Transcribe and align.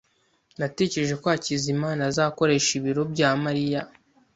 Natekereje 0.59 1.15
ko 1.21 1.25
Hakizimana 1.33 2.01
azakoresha 2.09 2.69
ibiro 2.79 3.01
bya 3.13 3.29
Mariya. 3.43 3.81